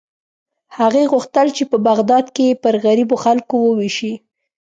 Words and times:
هغې 0.77 1.03
غوښتل 1.11 1.47
چې 1.57 1.63
په 1.71 1.77
بغداد 1.87 2.25
کې 2.35 2.43
یې 2.49 2.55
پر 2.63 2.73
غریبو 2.85 3.15
خلکو 3.25 3.55
ووېشي. 3.61 4.13